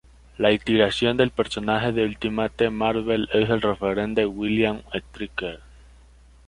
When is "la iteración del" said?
0.39-1.29